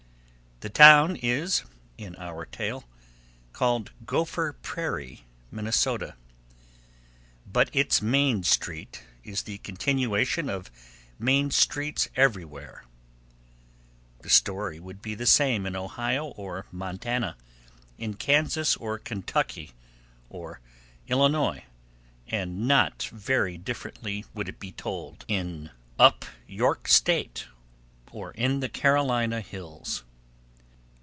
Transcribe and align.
The 0.61 0.69
town 0.69 1.15
is, 1.15 1.63
in 1.97 2.15
our 2.17 2.45
tale, 2.45 2.83
called 3.51 3.91
"Gopher 4.05 4.53
Prairie, 4.61 5.25
Minnesota." 5.49 6.13
But 7.51 7.71
its 7.75 7.99
Main 8.03 8.43
Street 8.43 9.03
is 9.23 9.41
the 9.41 9.57
continuation 9.57 10.51
of 10.51 10.69
Main 11.17 11.49
Streets 11.49 12.09
everywhere. 12.15 12.83
The 14.19 14.29
story 14.29 14.79
would 14.79 15.01
be 15.01 15.15
the 15.15 15.25
same 15.25 15.65
in 15.65 15.75
Ohio 15.75 16.25
or 16.25 16.67
Montana, 16.71 17.37
in 17.97 18.13
Kansas 18.13 18.75
or 18.77 18.99
Kentucky 18.99 19.71
or 20.29 20.59
Illinois, 21.07 21.63
and 22.27 22.67
not 22.67 23.01
very 23.11 23.57
differently 23.57 24.25
would 24.35 24.47
it 24.47 24.59
be 24.59 24.71
told 24.71 25.25
Up 25.97 26.23
York 26.45 26.87
State 26.87 27.47
or 28.11 28.29
in 28.33 28.59
the 28.59 28.69
Carolina 28.69 29.41
hills. 29.41 30.03